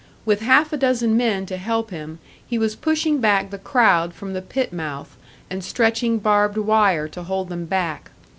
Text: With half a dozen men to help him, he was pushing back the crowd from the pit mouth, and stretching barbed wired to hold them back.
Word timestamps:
With 0.25 0.39
half 0.41 0.73
a 0.73 0.77
dozen 0.77 1.15
men 1.15 1.45
to 1.45 1.57
help 1.57 1.91
him, 1.91 2.17
he 2.43 2.57
was 2.57 2.75
pushing 2.75 3.21
back 3.21 3.51
the 3.51 3.59
crowd 3.59 4.15
from 4.15 4.33
the 4.33 4.41
pit 4.41 4.73
mouth, 4.73 5.15
and 5.47 5.63
stretching 5.63 6.17
barbed 6.17 6.57
wired 6.57 7.11
to 7.11 7.21
hold 7.21 7.49
them 7.49 7.65
back. 7.65 8.09